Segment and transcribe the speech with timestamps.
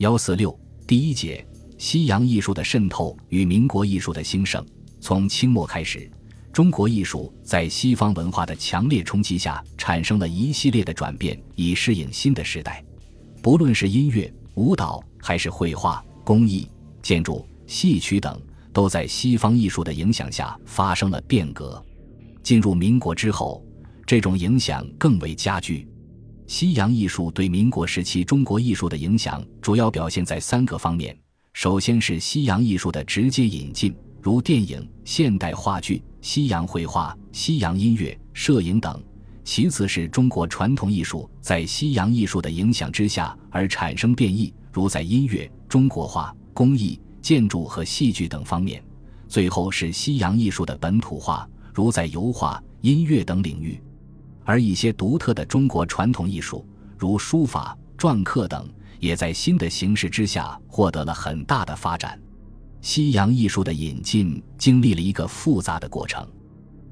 [0.00, 1.46] 幺四六第一节：
[1.76, 4.64] 西洋艺术的渗透与民国艺术的兴盛。
[4.98, 6.10] 从清末开始，
[6.54, 12.82] 中国艺术在西方文化的强烈冲击下，产生了一系列的转变，以适应新的时代。
[13.42, 16.66] 不论是音乐、舞蹈，还是绘画、工艺、
[17.02, 18.40] 建筑、戏曲等，
[18.72, 21.84] 都在西方艺术的影响下发生了变革。
[22.42, 23.62] 进入民国之后，
[24.06, 25.86] 这种影响更为加剧。
[26.50, 31.16] 西洋艺术对民国时期中国艺术的影响，主要表现在三个方面：
[31.52, 39.00] 首先是西洋艺术的直接引进，如电影、现代话剧、西洋绘画、西洋音乐、摄影等；
[39.44, 48.82] 其次是中国传统艺术在西洋艺术的影响之下而产生变异，如在音乐、中国画、工艺、建筑和戏剧等方面；
[49.28, 53.80] 最后是西洋艺术的本土化，如在油画、音乐等领域。
[54.50, 56.66] 而一些独特的中国传统艺术，
[56.98, 58.68] 如书法、篆刻等，
[58.98, 62.20] 也在新的形势之下获得了很大的发展。
[62.80, 66.28] 西洋艺术的引进经历了一个复杂的过程。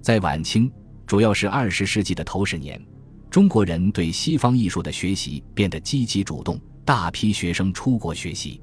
[0.01, 0.71] 在晚清，
[1.05, 2.81] 主要是二十世纪的头十年，
[3.29, 8.61] 中国人对西方艺术的学习变得积极主动，大批学生出国学习。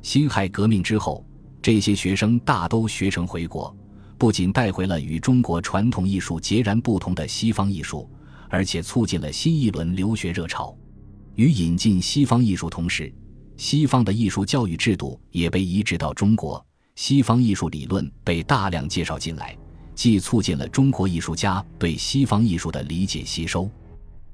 [0.00, 1.24] 辛亥革命之后，
[1.62, 3.72] 这些学生大都学成回国，
[4.18, 8.10] 不仅带回了与中国传统艺术截然不同的西方艺术。
[8.52, 10.76] 而且促进了新一轮留学热潮。
[11.36, 13.10] 与引进西方艺术同时，
[13.56, 16.62] 西方的艺术教育制度也被移植到中国，
[16.94, 19.56] 西方艺术理论被大量介绍进来，
[19.94, 23.70] 既促进了中国艺术家对西方艺术的理解吸收，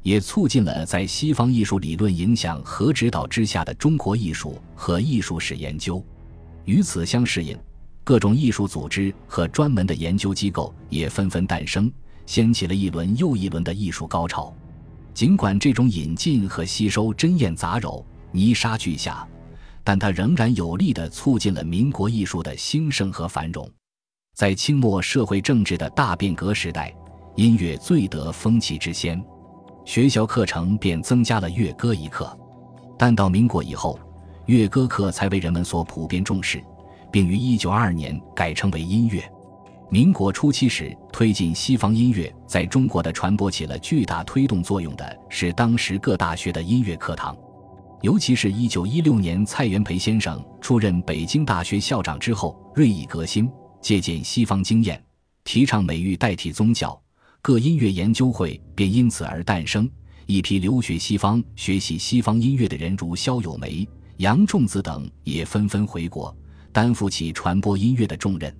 [0.03, 6.05] 也促进了在西方艺术理论影响和指导之下的中国艺术和艺术史研究。
[6.65, 7.57] 与此相适应，
[8.03, 11.89] 各种艺术组织和专门的研究机构也纷纷诞生。
[12.29, 14.53] 掀起了一轮又一轮的艺术高潮，
[15.15, 19.27] 尽管这种引进和吸收针砚杂糅、泥沙俱下，
[19.83, 23.67] 但它仍然有力地促进了民国艺术的兴盛和繁荣。
[24.35, 26.95] 在清末社会政治的大变革时代，
[27.35, 29.19] 音乐最得风气之先，
[29.87, 32.39] 学校课程便增加了乐歌一课。
[32.99, 33.99] 但到民国以后，
[34.45, 36.63] 乐歌课才为人们所普遍重视，
[37.11, 39.27] 并于1922年改称为音乐。
[39.91, 47.35] 民国初期时，推进西方音乐在中国的传播起了巨大推动作用的是当时各大学的音乐课堂，
[48.03, 53.51] 尤其是一九一六年蔡元培先生出任北京大学校长之后，锐意革新，
[53.81, 55.03] 借鉴西方经验，
[55.43, 57.01] 提倡美育代替宗教，
[57.41, 59.91] 各音乐研究会便因此而诞生。
[60.27, 63.89] 一批留学西方学习西方音乐的人，如萧友梅、
[64.19, 66.37] 杨仲子等，也纷纷回国，
[66.75, 68.55] 担负起传播音乐的重任。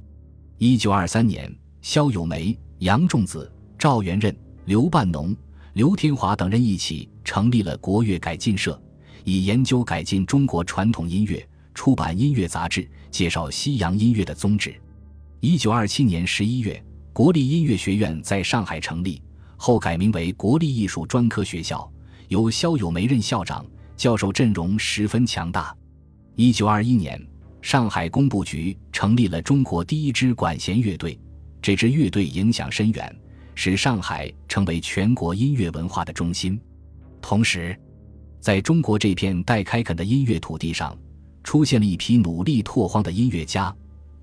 [0.61, 1.49] 一九二三年，
[1.83, 3.49] 萧友梅、杨仲子、
[3.79, 5.35] 赵元任、刘半农、
[5.75, 8.81] 刘天华等人一起成立了国乐改进社，
[9.23, 14.75] 以研究改进中国传统音乐，出版音乐杂志，介绍西洋音乐的宗旨。
[15.39, 19.23] 一九二七年十一月，国立音乐学院在上海成立，
[19.57, 21.89] 后改名为国立艺术专科学校，
[22.27, 23.65] 由萧友梅任校长，
[23.97, 25.73] 教授阵容十分强大。
[26.35, 27.28] 一九二一年。
[27.61, 31.19] 上海工部局成立了中国第一支管弦乐队，
[31.61, 33.15] 这支乐队影响深远，
[33.55, 36.59] 使上海成为全国音乐文化的中心。
[37.21, 37.77] 同时，
[38.41, 40.97] 在中国这片待开垦的音乐土地上，
[41.43, 43.75] 出现了一批努力拓荒的音乐家，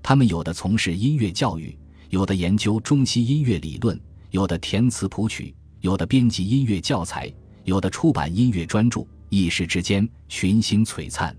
[0.02, 1.76] 他们有的从事音乐教育，
[2.08, 7.30] 有的研究中西音乐理论，有的填词谱曲，有的编辑音乐教材，
[7.64, 11.36] 有的出版音乐专著，一时之间群星璀璨。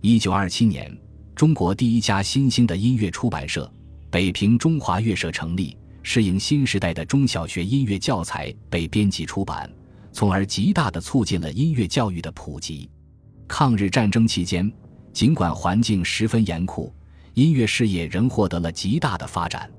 [0.00, 0.94] 一九二七年。
[1.38, 3.72] 中国第一家新兴的音乐出版社——
[4.10, 9.70] 北平中华乐社成立，适应新时代的中小学音乐教材被编辑出版，
[10.10, 12.90] 从而极大地促进了音乐教育的普及。
[13.46, 14.68] 抗日战争期间，
[15.12, 16.92] 尽管环境十分严酷，
[17.34, 19.70] 音乐事业仍获得了极大的发展。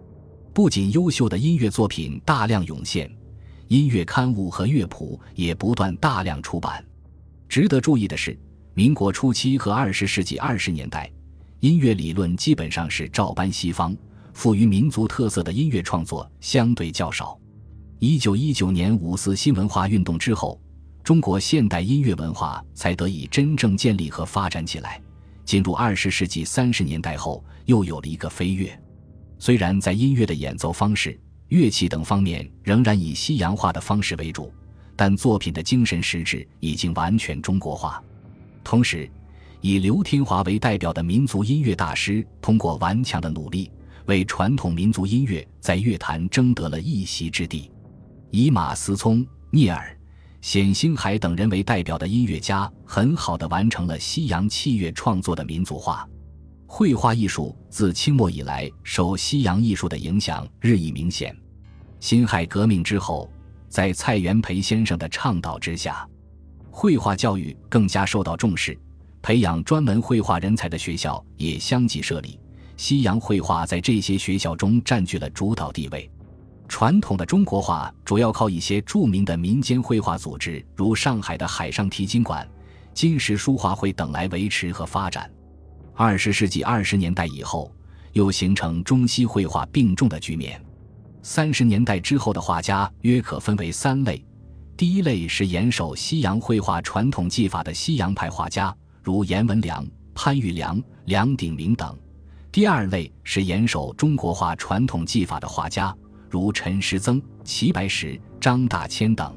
[0.54, 3.14] 不仅优秀的音乐作品大量涌现，
[3.68, 6.82] 音乐刊物和乐谱也不断大量出版。
[7.50, 8.40] 值得注意的是，
[8.74, 11.12] 民国初期和二十世纪二十年代。
[11.60, 13.96] 音乐理论基本上是照搬西方，
[14.34, 17.38] 富于民族特色的音乐创作相对较少。
[18.00, 20.58] 一九一九年五四新文化运动之后，
[21.04, 25.02] 中国现代音乐文化才得以真正建立和发展起来。
[25.44, 28.72] 进入二十世纪三十年代后，又有了一个飞跃。
[29.38, 31.20] 虽然在音乐的演奏方式、
[31.50, 34.50] 乐器等方面仍然以西洋化的方式为主，
[34.96, 38.02] 但作品的精神实质已经完全中国化。
[38.64, 39.10] 同时，
[39.62, 43.70] 以刘天华为代表的民族音乐大师，通过顽强的努力，
[44.06, 47.70] 为传统民族音乐在乐坛争得了一席之地。
[48.32, 49.98] 以马思聪、聂耳、
[50.42, 56.08] 冼星海等人为代表的音乐家，很好的完成了西洋器乐创作的民族化。
[56.66, 61.36] 绘画艺术自清末以来，受西洋艺术的影响日益明显。
[62.00, 63.30] 辛亥革命之后，
[63.68, 66.08] 在蔡元培先生的倡导之下，
[66.72, 68.78] 绘画教育更加受到重视，
[69.22, 72.40] 培养专门绘画人才的学校也相继设立。
[72.78, 76.10] 西洋绘画在这些学校中占据了主导地位。
[76.68, 82.48] 传统的中国画主要靠一些著名的民间绘画组织，如上海的海上提金馆、
[82.94, 85.30] 金石书画会等来维持和发展。
[85.96, 87.74] 二十世纪二十年代以后，
[88.14, 90.64] 又形成中西绘画并重的局面。
[91.22, 94.24] 三十年代之后的画家约可分为三类：
[94.78, 101.96] 第一类是严守西洋绘画传统技法的西洋派画家，如阎文良、潘玉良、梁鼎铭等；
[102.52, 105.96] 第二类是严守中国画传统技法的画家。
[106.30, 109.36] 如陈师曾、齐白石、张大千等，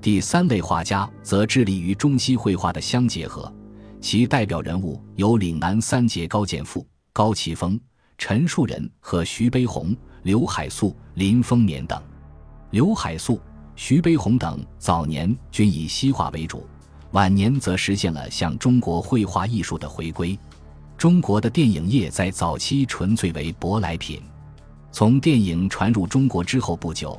[0.00, 3.52] 第三类画家则致力于中西绘画的相结合，
[4.00, 7.78] 其代表人物有岭南三杰高剑父、高奇峰、
[8.18, 12.02] 陈树人和徐悲鸿、刘海粟、林风眠等。
[12.70, 13.40] 刘海粟、
[13.76, 16.66] 徐悲鸿等早年均以西画为主，
[17.16, 20.38] 晚年则实现了向中国绘画艺术的回归。
[20.98, 24.20] 中国的电影业在早期纯粹为舶来品。
[24.92, 27.18] 从电影传入中国之后不久，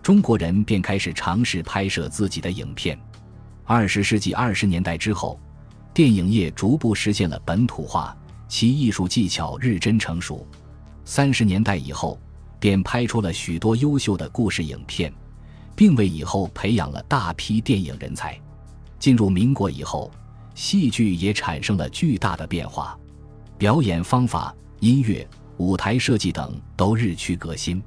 [0.00, 2.96] 中国人便开始尝试拍摄自己的影片。
[3.64, 5.40] 二十世纪二十年代之后，
[5.92, 8.16] 电影业逐步实现了本土化，
[8.46, 10.46] 其艺术技巧日臻成熟。
[11.04, 12.16] 三十年代以后，
[12.60, 15.12] 便拍出了许多优秀的故事影片，
[15.74, 18.40] 并为以后培养了大批电影人才。
[19.02, 20.08] 进入民国以后，
[20.54, 22.96] 戏剧也产生了巨大的变化，
[23.58, 25.28] 表演方法、音乐。
[25.56, 27.82] 舞台设计等都日趋革新，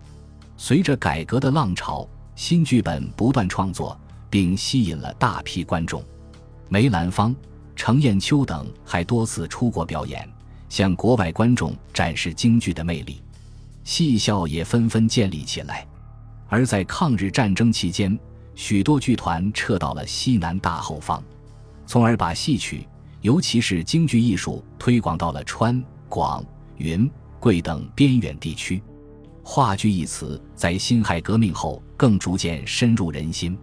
[0.58, 3.98] 随着改革的浪潮，新剧本不断创作，
[4.30, 6.04] 并吸引了大批观众。
[6.68, 7.34] 梅兰芳、
[7.78, 10.30] 程砚秋等还多次出国表演，
[10.68, 13.22] 向国外观众展示京剧的魅力，
[13.86, 15.88] 戏校也纷纷建立起来。
[16.50, 18.20] 而在抗日战争期间，
[18.56, 21.24] 许多剧团撤到了西南大后方，
[21.86, 22.88] 从而把戏曲，
[23.22, 26.44] 尤其是京剧艺术推广到了川、广、
[26.78, 27.10] 云。
[27.38, 28.82] 贵等边远地区，
[29.44, 33.56] 话剧一词在辛亥革命后更逐渐深入人心，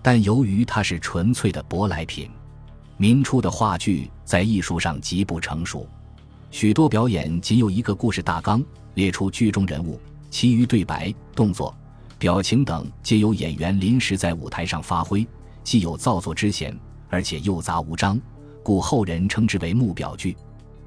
[0.00, 2.30] 但由于它是纯粹的舶来品，
[2.96, 5.88] 明初的话剧在艺术上极不成熟，
[6.52, 8.62] 许多表演仅有一个故事大纲，
[8.94, 10.00] 列出剧中人物，
[10.30, 11.76] 其余对白、动作、
[12.18, 15.26] 表情等皆由演员临时在舞台上发挥，
[15.62, 16.74] 既有造作之嫌，
[17.10, 18.18] 而且又杂无章，
[18.62, 20.34] 故后人称之为木表剧。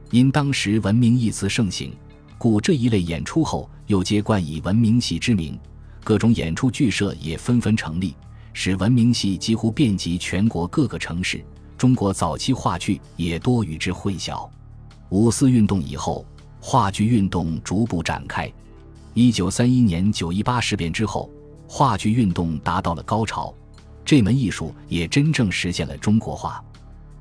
[0.09, 1.93] 因当时文明一词盛行。
[2.39, 5.59] 故这一类演出后，又皆冠以文明戏之名，
[6.05, 8.15] 各种演出剧社也纷纷成立，
[8.53, 11.43] 使文明戏几乎遍及全国各个城市。
[11.77, 14.49] 中国早期话剧也多与之混淆。
[15.09, 16.25] 五四运动以后，
[16.61, 18.51] 话剧运动逐步展开。
[19.13, 21.29] 一九三一年九一八事变之后，
[21.67, 23.53] 话剧运动达到了高潮，
[24.05, 26.63] 这门艺术也真正实现了中国化。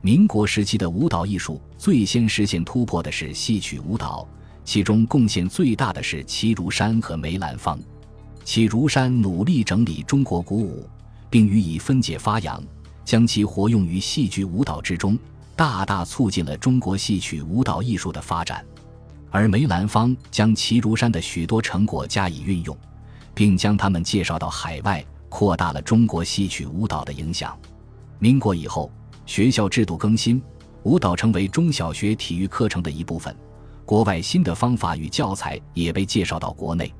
[0.00, 4.26] 民国时期的舞蹈艺术最先实现突破的是戏曲舞蹈。
[4.64, 7.80] 其中贡献最大的是齐如山和梅兰芳。
[8.44, 10.86] 齐如山努力整理中国古舞，
[11.30, 12.62] 并予以分解发扬，
[13.02, 15.18] 将其活用于戏剧舞蹈之中，
[15.56, 18.62] 大大促进了中国戏曲舞蹈艺术的发展。
[19.30, 22.76] 而梅兰芳将齐如山的许多成果加以运用，
[23.34, 27.56] 并将他们介绍到海外，扩大了中国戏曲舞蹈的影响。
[28.18, 28.90] 民国以后，
[29.26, 30.42] 学校制度更新，
[30.82, 33.34] 舞蹈成为中小学体育课程的一部分。
[33.84, 36.92] 国外新的方法与教材也被介绍到国内，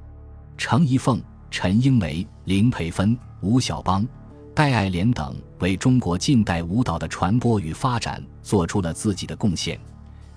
[0.57, 1.21] 程一凤、
[1.51, 4.07] 陈英梅、林培芬、吴晓邦、
[4.55, 9.79] 戴爱莲等为中国近代舞蹈的传播与发展做出了自己的贡献，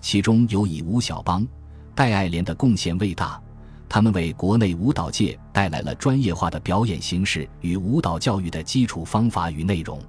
[0.02, 1.48] 其中尤以吴晓邦、
[1.96, 3.42] 戴爱莲的贡献未大。
[3.88, 10.02] 他们为国内舞蹈界带来了专业化的表演形式与舞蹈教育的基础方法与内容，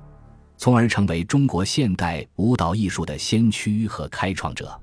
[0.56, 4.80] 从而成为中国现代舞蹈艺术的先驱和开创者。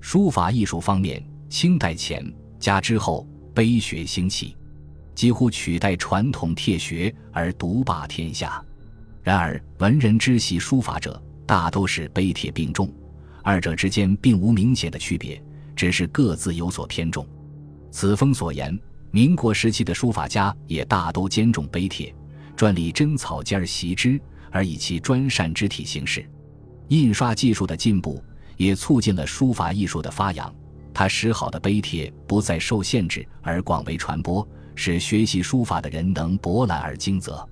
[0.00, 2.22] 书法艺术方面，清代前
[2.60, 4.54] 加之后，碑学兴起，
[5.14, 8.62] 几乎取代传统帖学而独霸天下。
[9.22, 12.92] 然而，文人之习书法者，大都是碑帖并重，
[13.42, 15.42] 二者之间并无明显的区别，
[15.84, 17.26] 只是各自有所偏重。
[17.90, 22.14] 此风所言，民国时期的书法家也大都兼重碑帖，
[22.56, 24.18] 专理真草尖而习之，
[24.50, 26.26] 而以其专善之体形式。
[26.88, 28.18] 印刷技术的进步。
[28.56, 30.54] 也促进了书法艺术的发扬，
[30.94, 37.46] 他使好的碑帖不再受限制而广为传播，使学习书法的人能博览而精泽。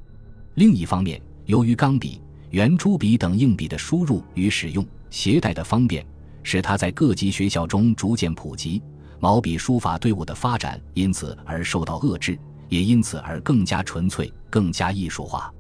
[0.54, 6.06] 另一方面，由于钢笔、圆珠笔等硬笔的输入与使用、携带的方便，
[6.42, 8.82] 使它在各级学校中逐渐普及。
[9.20, 15.52] 毛笔书法队伍的发展因此而受到遏制，也因此而更加纯粹、更加艺术化。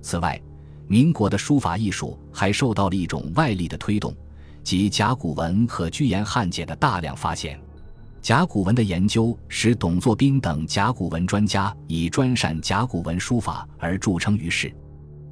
[0.00, 0.40] 此外，
[0.88, 4.14] 民国的书法艺术还受到了一种外力的推动，
[4.64, 7.60] 即甲骨文和居延汉简的大量发现。
[8.22, 14.72] 甲骨文的研究使董作宾等甲骨文专家以专擅甲骨文书法而著称于世。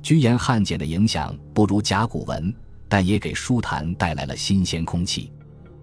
[0.02, 2.52] 居延汉简的影响不如甲骨文，
[2.90, 5.32] 但也给书坛带来了新鲜空气。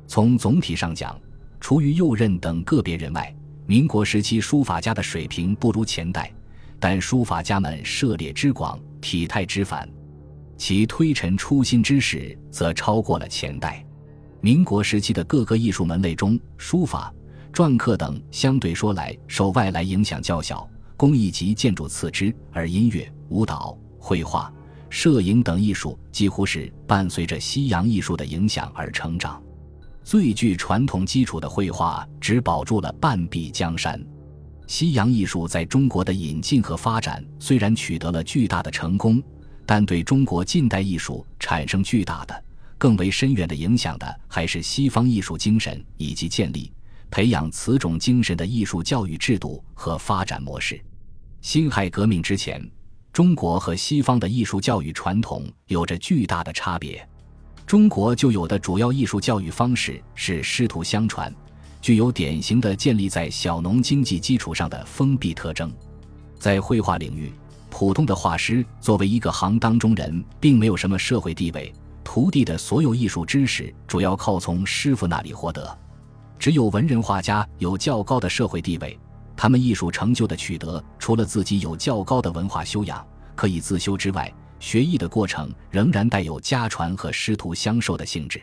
[0.06, 1.20] 从总体上讲，
[1.60, 3.34] 除于右任等个别人外，
[3.66, 6.32] 民国时期书法家的水平不如前代，
[6.80, 9.90] 但书法家们涉猎之广、体态之繁，
[10.58, 13.84] 其推陈出新之势则超过了前代。
[14.42, 17.14] 民国时期的各个艺术门类中，书法、
[17.54, 24.54] 篆刻等相对说来受外来影响较小，工艺及建筑次之；而音乐、舞蹈、绘画、
[24.90, 29.42] 摄影等艺术几乎是伴随着西洋艺术的影响而成长。
[30.04, 34.02] 最具传统基础的绘画只保住了半壁江山。
[34.66, 39.22] 西洋艺术在中国的引进和发展虽然取得了巨大的成功，
[39.66, 42.44] 但对中国近代艺术产生巨大的、
[42.78, 46.72] 更为深远的影响的，还是西方艺术精神以及建立、
[47.10, 50.82] 培养此种精神的艺术教育制度和发展模式。
[51.42, 52.62] 辛亥革命之前，
[53.12, 57.08] 中国和西方的艺术教育传统有着巨大的差别。
[57.66, 61.34] 中国就有的主要艺术教育方式是师徒相传，
[61.82, 65.72] 具有典型的建立在小农经济基础上的封闭特征。
[66.40, 67.34] 在绘画领域，
[67.70, 71.74] 普通的画师作为一个行当中人，并没有什么社会地位，
[72.04, 75.78] 徒弟的所有艺术知识主要靠从师傅那里获得。
[76.40, 78.98] 只有文人画家有较高的社会地位，
[79.38, 88.42] 他们艺术成就的取得，除了自己有较高的文化修养可以自修之外，学艺的过程仍然带有家传和师徒相授的性质。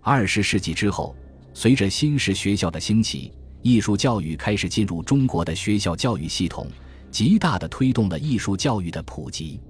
[0.00, 1.14] 二十世纪之后，
[1.52, 6.66] 随着新式学校的兴起，艺术教育开始进入中国的学校教育系统，
[7.10, 9.60] 极大地推动了艺术教育的普及。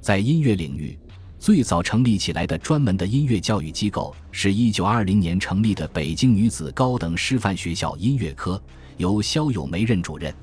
[0.00, 0.96] 在音乐领域，
[1.40, 8.62] 最早成立起来的专门的音乐教育机构是一九二零年成立的北京女子高等师范学校音乐科，
[8.96, 10.34] 由萧友梅任主任。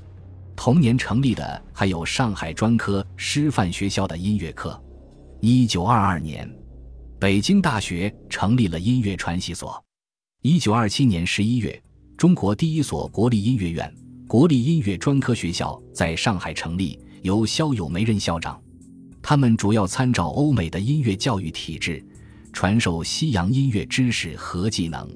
[0.54, 4.80] 同年成立的还有上海专科师范学校的音乐课。
[5.40, 6.48] 一九二二年，
[7.18, 9.82] 北京大学成立了音乐传习所。
[10.42, 11.82] 一九二七年十一月，
[12.16, 13.92] 中国第一所国立音乐院——
[14.28, 18.60] 国立音乐专科学校在上海成立，由萧友梅任校长。
[19.20, 22.04] 他们主要参照欧美的音乐教育体制，
[22.52, 25.08] 传授西洋音乐知识和技能。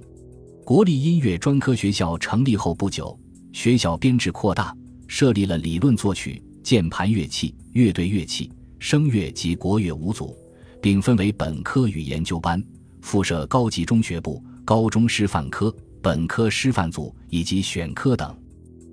[0.64, 3.16] 国立音乐专科学校成立后不久，
[3.56, 4.76] 学校编制扩大。
[5.08, 10.36] 设立了理论作曲、键盘乐器、乐队乐器、声乐及国乐五组，
[10.82, 12.62] 并分为本科与研究班，
[13.00, 18.36] 附设高级中学部、高中师范科、本科师范组以及选科等。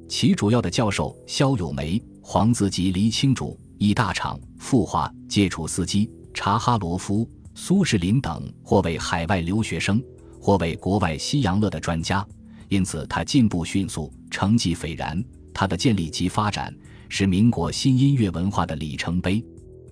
[0.07, 10.01] 其主要的教授肖友梅、黄自吉、黎清主、易大厂、傅华、介楚斯基、查哈罗夫、苏士林等，或为海外留学生，
[10.39, 12.25] 或为国外西洋乐的专家，
[12.73, 15.23] 因此他进步迅速，成绩斐然。
[15.53, 16.75] 他的建立及发展
[17.07, 19.45] 是民国新音乐文化的里程碑。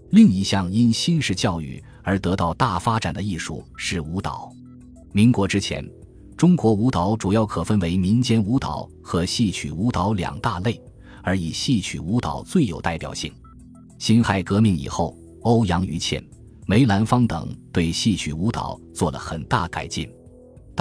[0.10, 4.52] 另一项因新式教育而得到大发展的艺术是舞蹈。
[5.12, 5.88] 民国之前，
[6.36, 10.82] 中国舞蹈主要可分为民间舞蹈和戏曲舞蹈两大类，
[11.22, 13.32] 而以戏曲舞蹈最有代表性。
[14.00, 16.24] 辛亥革命以后，欧阳予倩、
[16.66, 20.10] 梅兰芳等对戏曲舞蹈做了很大改进。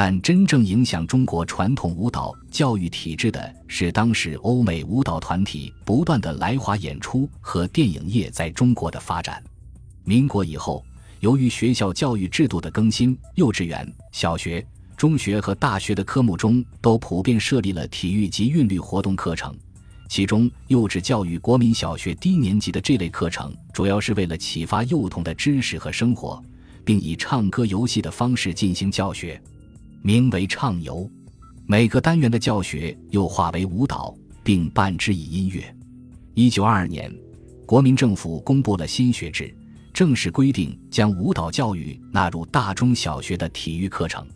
[0.02, 9.45] 但真正影响中国传统舞蹈教育体制的是当时欧美舞蹈团体不断的来华演出和电影业在中国的发展。
[10.02, 10.83] 民国以后，
[11.19, 14.66] 由于学校教育制度的更新，幼稚园、小学、
[14.97, 19.54] 中学和大学的科目中都普遍设立了体育及韵律活动课程。
[20.09, 26.42] 其中，幼稚教育国民小学低年级的这类课程，主要是为了启发幼童的知识和生活，
[26.87, 29.38] 并以唱歌游戏的方式进行教学。
[30.02, 31.09] 名为畅游，
[31.66, 35.62] 每个单元的教学又化为舞蹈，并伴之以音乐。
[36.33, 37.14] 一九二二年，
[37.66, 39.54] 国民政府公布了新学制，
[39.92, 44.26] 正式规定将舞蹈教育纳入大中小学的体育课程。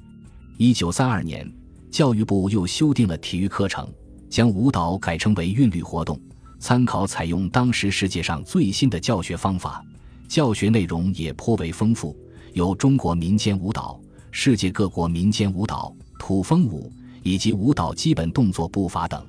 [0.58, 1.50] 一九三二年，
[1.90, 3.90] 教育部又修订了体育课程，
[4.28, 6.20] 将舞蹈改称为韵律活动，
[6.58, 9.82] 参考采用当时世界上最新的教学方法，
[10.28, 12.14] 教学内容也颇为丰富，
[12.52, 13.98] 有中国民间舞蹈。
[14.36, 19.24] 世界各国民间舞蹈、土风舞以及舞蹈基本动作步伐等，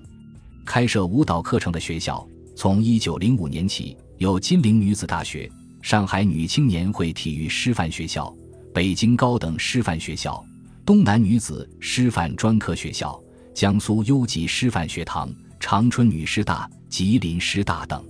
[0.65, 5.47] 开设舞蹈课程的学校，从一九零五年起有金陵女子大学、
[5.83, 8.35] 上海女青年会体育师范学校、
[8.73, 10.43] 北京高等师范学校、
[10.83, 13.21] 东南女子师范专科学校、
[13.53, 18.03] 江苏优级师范学堂、长春女师大、吉林师大等。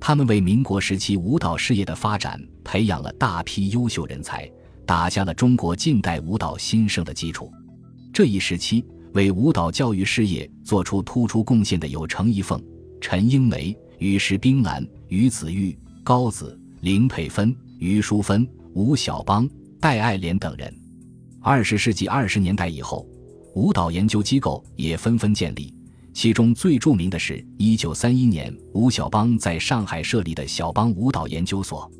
[0.00, 4.50] 他们为民国时期舞蹈事业的发展培养了大批优秀人才，
[4.92, 7.50] 打下了中国近代舞蹈兴盛的基础。
[8.12, 8.84] 这一时期
[9.14, 12.62] 为舞蹈教育事业做出突出贡献的有程一凤、
[13.00, 19.48] 陈英梅、于石冰兰、于子玉、高子、林佩芬、于淑芬、吴晓邦、
[19.80, 20.70] 戴爱莲等人。
[21.40, 23.08] 二十世纪二十年代以后，
[23.54, 25.74] 舞蹈研究机构也纷纷建立。
[26.12, 31.90] 其中最著名的是1931年吴晓邦在上海设立的小邦舞蹈研究所。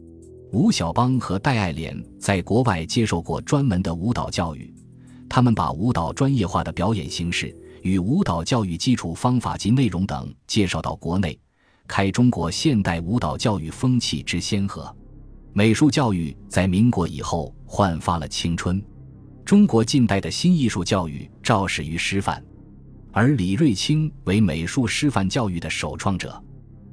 [0.52, 4.70] 吴晓邦和戴爱莲在国外接受过专门的舞蹈教育，
[5.26, 11.38] 他们把舞蹈专业化的表演形式与舞蹈教育基础方法及内容等介绍到国内，
[11.88, 14.94] 开中国现代舞蹈教育风气之先河。
[15.54, 18.82] 美术教育在民国以后焕发了青春，
[19.46, 22.44] 中国近代的新艺术教育肇始于师范。
[23.10, 26.42] 而李瑞清为美术师范教育的首创者。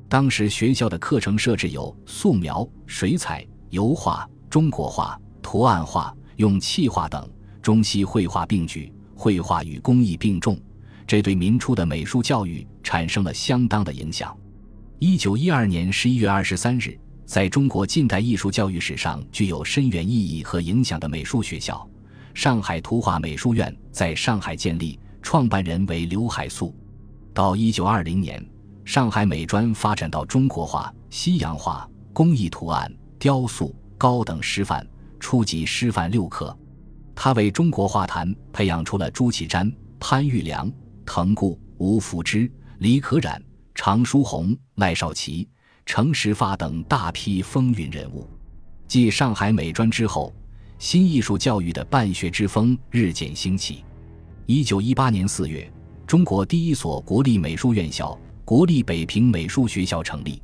[0.09, 7.29] 当时学校的课程设置有素描、水彩、油画、中国画、图案画、用气画等，
[7.61, 10.59] 中西绘画并举，绘画与工艺并重，
[11.05, 14.35] 这对民初的美术教育产生了相当的影响。
[14.97, 21.87] 一九一二年十一月二十三日，在中国近代艺术教育史上具有深远意义和影响的美术学校——
[22.33, 24.99] 上海图画美术院在上海建立。
[25.21, 26.73] 创办人为刘海粟。
[27.33, 28.43] 到一九二零年，
[28.89, 34.83] 上海美专发展到中国画、西洋画、工艺图案、雕塑高等师范、
[35.19, 36.57] 初级师范六科。
[37.13, 40.71] 他为中国画坛培养出了朱启瞻、潘玉良、
[41.05, 43.39] 滕固、吴福之、李可染、
[43.75, 45.47] 常书鸿、赖少奇、
[45.85, 48.27] 程时发等大批风云人物。
[48.87, 50.33] 继上海美专之后，
[50.79, 53.85] 新艺术教育的办学之风日渐兴起。
[54.47, 55.71] 一九一八年四月，
[56.07, 60.41] 中国第一所国立美术院校——国立北平美术学校成立。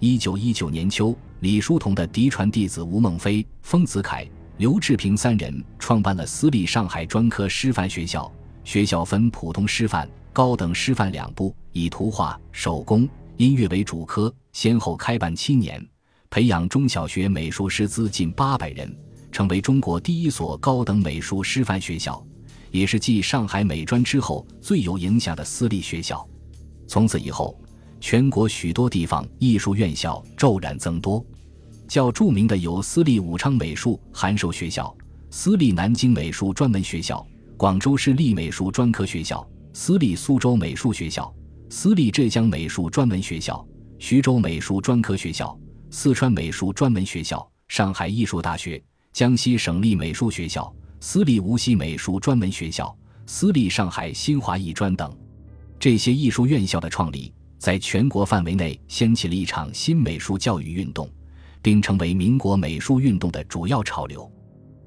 [0.00, 8.28] 一九一九年秋，李叔同的嫡传弟子吴孟非、丰子恺、刘志平三人创办了私立上海专科师范学校。
[8.64, 15.80] 学校分普通师范、高等师范两部，以图画、手工、音乐为主科，先后开办七年，
[16.28, 18.92] 培养中小学美术师资近八百人，
[19.30, 22.20] 成为中国第一所高等美术师范学校。
[22.72, 26.28] 也是继上海美专之后最有影响的私立学校。
[26.86, 27.58] 从此以后，
[28.00, 31.24] 全国许多地方艺术院校骤然增多。
[31.88, 34.96] 较著名的有私立武昌美术函授学校、
[35.30, 37.24] 私立南京美术专门学校、
[37.56, 41.32] 广州市立美术专科学校、私立苏州美术学校、
[41.70, 43.66] 私立浙江美术专门学校、
[43.98, 45.58] 徐州美术专科学校、
[45.90, 50.72] 四川美术专门学校、上海艺术大学、江西省立美术学校。
[50.98, 52.96] 私立无锡美术专门学校、
[53.26, 55.14] 私立上海新华艺专等，
[55.78, 61.10] 这些艺术院校的创立，在全国范围内掀起了一场新美术教育运动，
[61.62, 64.30] 并成为民国美术运动的主要潮流。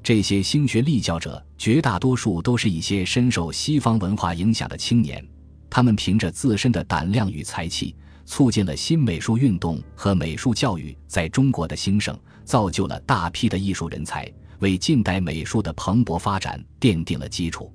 [0.01, 5.25] 这些兴学立教者，绝大多数都是一些深受西方文化影响的青年，
[5.69, 14.31] 他们凭着自身的胆量与才气，促进了新美术运动和美术教育在中国的兴盛，造就了大批的艺术人才。
[14.59, 17.71] 为近代美术的蓬勃发展奠定了基础，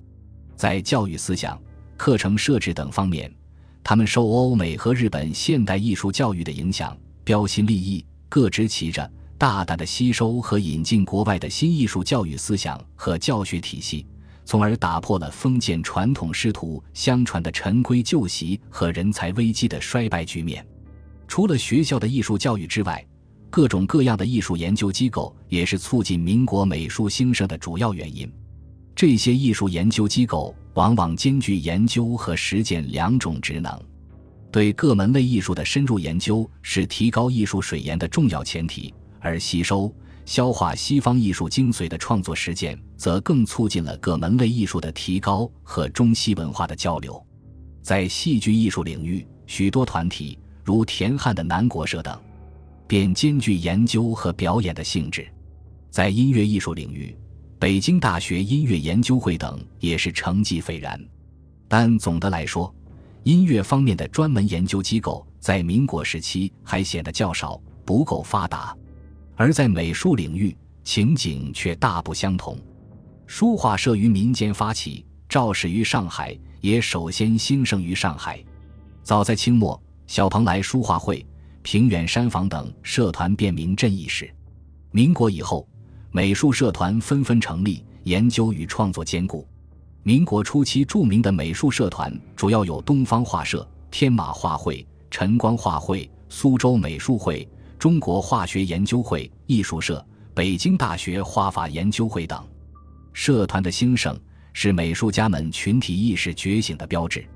[0.55, 1.59] 在教育思想、
[1.97, 3.33] 课程设置等方面，
[3.83, 14.07] 他们受欧美和日本现代艺术教育的影响，标新立异，各执其着，大胆的吸收和引进国外的新艺术教育思想和教学体系，
[14.45, 20.67] 从而打破了封建传统师徒相传的陈规旧习和人才危机的衰败局面。
[21.27, 23.05] 除了学校的艺术教育之外，
[23.51, 28.31] 各种各样的艺术研究机构也是促进民国美术兴盛的主要原因。
[28.95, 33.81] 这些艺术研究机构往往兼具研究和实践两种职能。
[34.53, 39.93] 对各门类艺术的深入研究是提高艺术水研的重要前提，而吸收、
[40.25, 47.21] 消化西方艺术精髓的创作实践，则更促进了各门类艺术的提高和中西文化的交流。
[47.83, 52.17] 在戏剧艺术领域，许多团体如田汉的南国社等。
[52.87, 55.27] 便兼具研究和表演的性质，
[55.91, 57.17] 在音乐艺术领域，
[57.65, 61.03] 北京大学音乐研究会等也是成绩斐然。
[61.67, 62.71] 但总的来说，
[63.23, 68.77] 音乐方面的专门研究机构在民国时期还显得较少，不够发达；
[69.35, 72.59] 而在美术领域，情景却大不相同。
[73.27, 78.45] 书画社于民间发起，肇始于上海，也首先兴盛于上海。
[79.03, 81.25] 早在清末，小蓬莱书画会。
[81.63, 84.31] 平远山房等社团便名震一时，
[84.91, 85.67] 民国以后，
[86.17, 89.45] 美术社团纷纷成立，研究与创作兼顾。
[90.05, 97.49] 民国初期著名的美术社团主要有东方画社、天马画会、晨光画会、苏州美术会、
[97.81, 102.41] 中国化学研究会、艺术社、北京大学画法研究会等。
[103.13, 104.17] 社团的兴盛
[104.53, 107.27] 是美术家们群体意识觉醒的标志，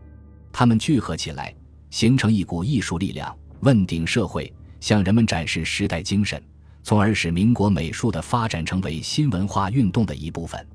[0.52, 1.52] 他们聚合起来，
[1.90, 6.40] 形成一股艺术力量，问鼎社会，向人们展示时代精神，
[6.88, 10.66] 从而使民国美术的发展成为新文化运动的一部分。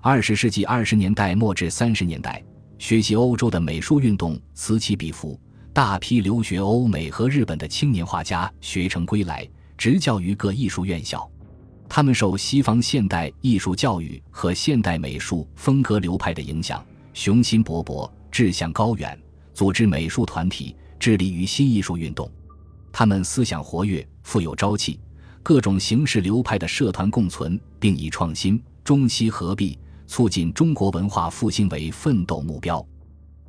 [0.00, 2.40] 二十世纪二十年代末至三十年代，
[2.78, 5.36] 学习欧洲的美术运动此起彼伏，
[5.72, 9.44] 大批留学欧美和日本的青年画家学成归来，
[9.76, 11.28] 执教于各艺术院校。
[11.88, 19.20] 他们受西方现代艺术教育和现代美术风格流派的影响，雄心勃勃，志向高远，
[19.52, 22.30] 组织美术团体，致力于新艺术运动。
[22.92, 25.00] 他们思想活跃，富有朝气，
[25.42, 32.84] 各种形式流派的社团共存，并以创新、中西合璧，促进中国文化复兴为奋斗目标。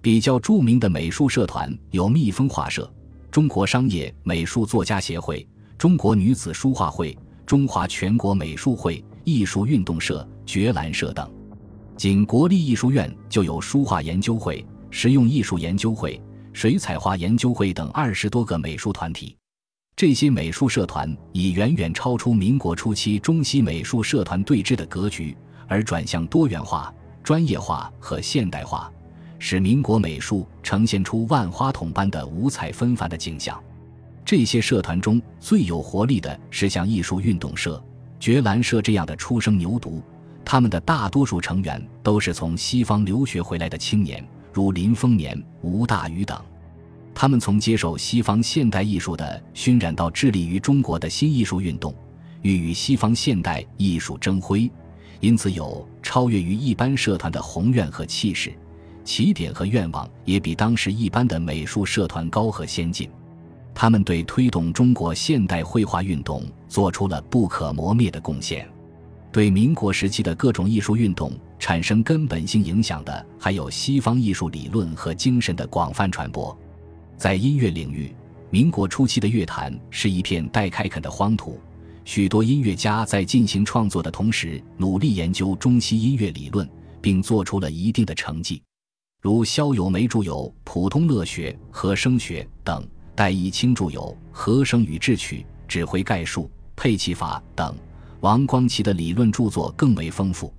[0.02, 2.92] 比较著名的美术社团有蜜蜂画社、
[3.30, 5.46] 中国商业美术作家协会、
[5.78, 7.18] 中国女子书画会。
[7.46, 11.28] 中华全国美术会、艺术运动社、觉兰社等，
[11.98, 16.22] 仅国立艺术院就有书画研究会、实用艺术研究会、
[16.54, 19.36] 水彩画研究会等二十多个美术团体。
[20.00, 25.36] 这些美术社团已远远超出民国初期中西美术社团对峙的格局，
[25.68, 28.90] 而转向多元化、专业化和现代化，
[29.40, 33.62] 使民国美术呈现出万花筒般的五彩纷繁的景象。
[34.24, 37.84] 这些社团中最有活力的是像艺术运动社、
[38.22, 40.02] 觉兰社这样的初生牛犊，
[40.46, 46.42] 他们的大多数成员都是从西方留学回来的青年，如林风眠、吴大宇等。
[47.14, 51.94] 他们从接受西方现代艺术的熏染，到致力于中国的新艺术运动，
[52.42, 54.72] 欲与西方现代艺术争辉，
[55.20, 58.54] 因此有超越于一般社团的宏愿和气势，
[59.04, 63.10] 起点和愿望也比当时一般的美术社团高和先进。
[63.74, 68.68] 他们对推动中国现代绘画运动做出了不可磨灭的贡献，
[69.32, 76.58] 对民国时期的各种艺术运动产生根本性影响的，还有西方艺术理论和精神的广泛传播。
[77.20, 78.16] 在音乐领域，
[78.50, 81.60] 民国初期的乐坛是一片待开垦的荒土，
[82.06, 86.66] 许多音乐家在进行创作的同时，努力研究中西音乐理论，
[87.02, 88.64] 并做出了一定的成绩，
[89.22, 92.88] 如萧友梅著有《普通乐学》和声学等。
[93.16, 94.02] 戴义清著有
[94.32, 96.44] 《和声与智曲》《指挥概述》
[96.78, 97.76] 《配器法》等，
[98.22, 100.54] 王光奇的理论著作更为丰富，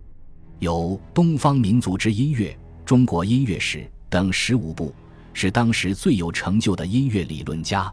[0.58, 2.48] 有《东方民族之音乐》
[2.84, 3.78] 《中国音乐史》
[4.10, 4.92] 等十五部，
[5.32, 7.92] 是当时最有成就的音乐理论家。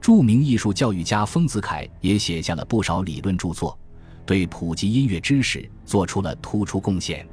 [0.00, 3.78] 著名艺术教育家丰子恺也写下了不少理论著作，
[4.24, 7.26] 对普及音乐知识做出了突出贡献。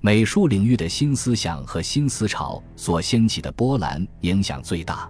[0.00, 5.08] 美术领域的新思想和新思潮所掀起的波澜影响最大。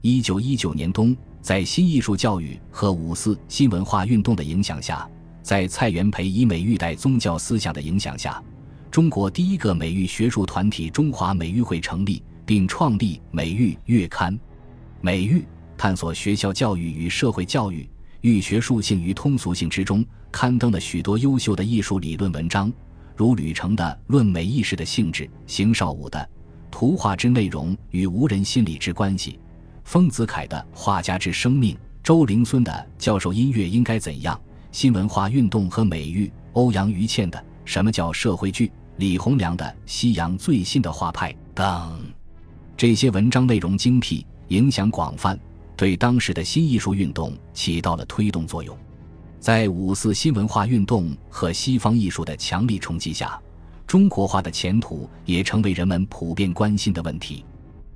[0.00, 5.08] 一九一九年冬，在新艺术教育和五四新文化运动的影响下，
[5.42, 8.42] 在蔡元培以美育代宗教思想的影响下，
[8.90, 14.34] 中国第一个美育学术团体中华美育会成立，并创立《美育月刊》。
[15.00, 15.44] 美育
[15.76, 17.88] 探索学校教育与社会教育、
[18.20, 22.72] 育学术性与通俗性之中，刊登了许多优秀的艺术理论文章，
[23.16, 26.18] 如吕澄的《论美意识的性质》，邢绍武的
[26.70, 29.32] 《图画之内容与无人心理之关系》。
[29.84, 34.36] 丰子恺的《画家之生命》，周灵孙的《教授音乐应该怎样》，
[34.70, 42.01] 新文化运动和美育，欧阳予倩的《什么叫社会剧》，李洪良的《西洋最新的画派》等，
[42.82, 45.38] 这些文章内容精辟，影响广泛，
[45.76, 48.76] 对当时的新艺术运动起到了推动作用。
[49.38, 53.40] 在五四新文化运动和西方艺术的强力冲击下，
[53.86, 57.44] 中国画的前途也成为人们普遍关心的问题。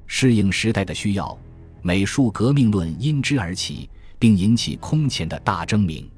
[0.06, 1.36] 适应时代的需要。
[1.82, 6.08] 美术革命论因之而起，并引起空前的大争鸣。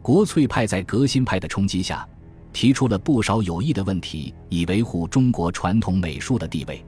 [0.00, 2.08] 国粹派在革新派的冲击下，
[2.52, 6.80] 提出了不少有益的问题，以维护中国传统美术的地位。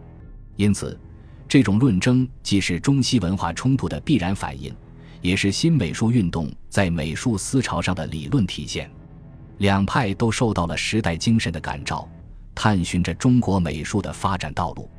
[0.54, 0.98] 因此，
[1.48, 4.74] 这种论争既是中西文化冲突的必然反应，
[5.20, 8.90] 也是新美术运动在美术思潮上的理论体现。
[9.58, 12.08] 两派都受到了时代精神的感召，
[12.54, 14.90] 探寻着中国美术的发展道路。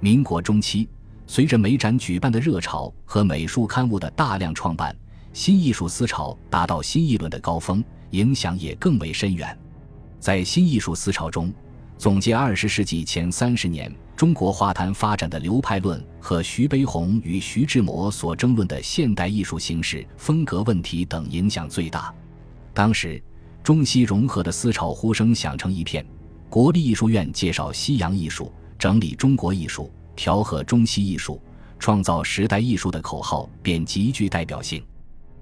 [0.00, 0.88] 民国中期。
[1.30, 4.96] 随着美展举办的热潮和美术刊物的大量创办，
[5.34, 9.54] 新艺术思潮达到新一轮的高峰，影响也更为深远。
[10.18, 11.52] 在新艺术思潮中，
[11.98, 22.12] 总结二十世纪前三十年中国画坛发展的流派论和徐悲鸿与徐志摩所争论的现代艺术形式风格问题等影响最大。
[22.74, 23.22] 当时，
[23.62, 26.04] 中西融合的思潮呼声响成一片。
[26.50, 31.40] 国立艺术院介绍西洋艺术，整理中国艺术，调和中西艺术，
[31.78, 34.82] 创造时代艺术的口号便极具代表性。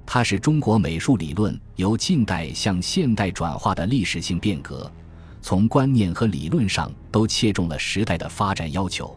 [0.05, 4.93] 它是中国美术理论由近代向现代转化的历史性变革，
[5.49, 9.17] 从观念和理论上都切中了时代的发展要求，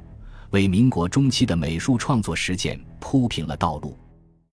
[0.52, 3.98] 为民国中期的美术创作实践铺平了道路。